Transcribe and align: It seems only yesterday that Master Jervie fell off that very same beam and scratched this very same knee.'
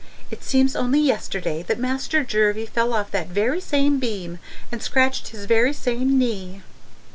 It 0.31 0.43
seems 0.43 0.75
only 0.75 0.99
yesterday 0.99 1.61
that 1.61 1.77
Master 1.77 2.23
Jervie 2.23 2.65
fell 2.65 2.91
off 2.91 3.11
that 3.11 3.27
very 3.27 3.61
same 3.61 3.99
beam 3.99 4.39
and 4.71 4.81
scratched 4.81 5.31
this 5.31 5.45
very 5.45 5.73
same 5.73 6.17
knee.' 6.17 6.63